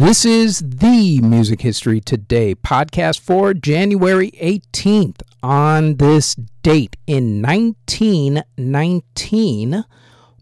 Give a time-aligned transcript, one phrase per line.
[0.00, 5.20] This is the Music History Today podcast for January 18th.
[5.42, 9.84] On this date in 1919,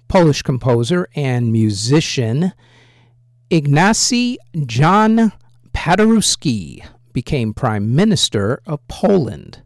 [0.07, 2.53] Polish composer and musician
[3.51, 5.33] Ignacy John
[5.75, 9.63] Paderewski became Prime Minister of Poland.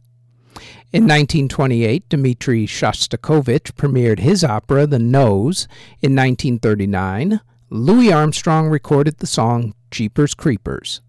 [0.90, 5.68] In 1928, Dmitri Shostakovich premiered his opera The Nose.
[6.00, 7.42] In 1939,
[7.74, 11.00] Louis Armstrong recorded the song Jeepers Creepers.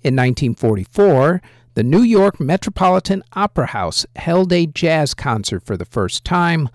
[0.00, 1.42] In 1944,
[1.74, 6.70] the New York Metropolitan Opera House held a jazz concert for the first time,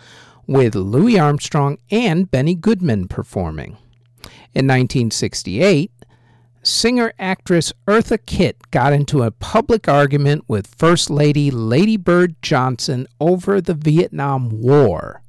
[0.46, 3.78] with Louis Armstrong and Benny Goodman performing.
[4.54, 5.92] In 1968,
[6.62, 13.08] singer actress Eartha Kitt got into a public argument with First Lady Lady Bird Johnson
[13.20, 15.21] over the Vietnam War.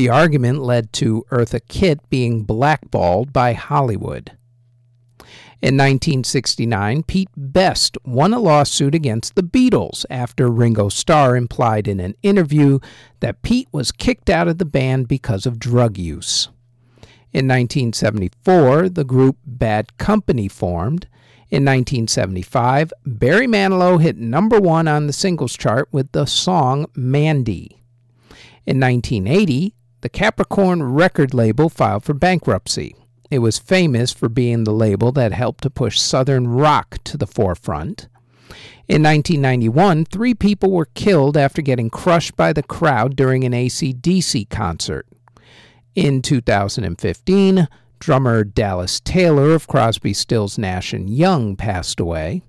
[0.00, 4.32] The argument led to Eartha Kitt being blackballed by Hollywood.
[5.60, 12.00] In 1969, Pete Best won a lawsuit against the Beatles after Ringo Starr implied in
[12.00, 12.78] an interview
[13.20, 16.48] that Pete was kicked out of the band because of drug use.
[17.34, 21.08] In 1974, the group Bad Company formed.
[21.50, 27.76] In 1975, Barry Manilow hit number one on the singles chart with the song Mandy.
[28.64, 32.94] In 1980, the Capricorn record label filed for bankruptcy.
[33.30, 37.26] It was famous for being the label that helped to push Southern rock to the
[37.26, 38.08] forefront.
[38.88, 44.46] In 1991, three people were killed after getting crushed by the crowd during an AC/DC
[44.50, 45.06] concert.
[45.94, 47.68] In 2015,
[48.00, 52.42] drummer Dallas Taylor of Crosby, Stills, Nash and Young passed away.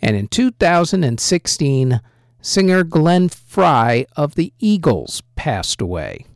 [0.00, 2.00] And in 2016,
[2.40, 6.26] singer Glenn Frey of the Eagles passed away.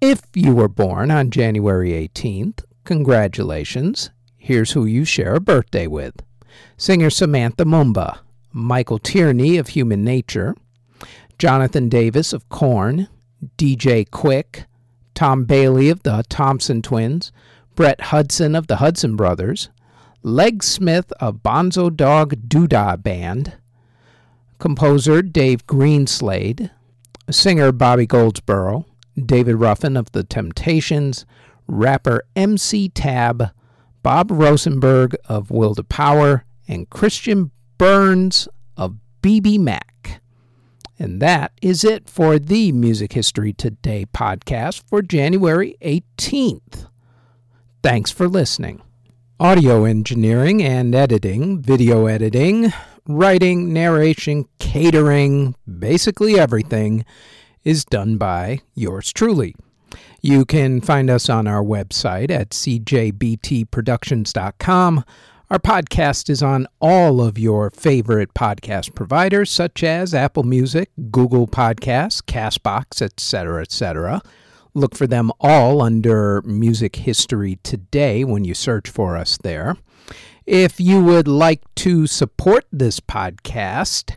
[0.00, 4.08] If you were born on January 18th, congratulations.
[4.38, 6.22] Here's who you share a birthday with
[6.78, 10.54] singer Samantha Mumba, Michael Tierney of Human Nature,
[11.38, 13.08] Jonathan Davis of Korn,
[13.58, 14.64] DJ Quik,
[15.14, 17.30] Tom Bailey of the Thompson Twins,
[17.74, 19.68] Brett Hudson of the Hudson Brothers,
[20.22, 23.58] Leg Smith of Bonzo Dog Doodah Band,
[24.58, 26.70] composer Dave Greenslade,
[27.30, 28.86] singer Bobby Goldsboro,
[29.18, 31.26] David Ruffin of The Temptations,
[31.66, 33.50] rapper MC Tab,
[34.02, 40.18] Bob Rosenberg of Will to Power, and Christian Burns of BBMak.
[40.98, 46.88] And that is it for the Music History Today podcast for January 18th.
[47.82, 48.82] Thanks for listening.
[49.38, 52.72] Audio engineering and editing, video editing,
[53.08, 57.06] writing, narration, catering, basically everything
[57.64, 59.54] is done by yours truly.
[60.20, 65.04] You can find us on our website at cjbtproductions.com.
[65.50, 71.48] Our podcast is on all of your favorite podcast providers, such as Apple Music, Google
[71.48, 74.22] Podcasts, Castbox, etc., etc.
[74.74, 79.76] Look for them all under Music History Today when you search for us there.
[80.46, 84.16] If you would like to support this podcast,